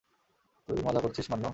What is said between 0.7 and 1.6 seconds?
মজা করছিস, মান্নু!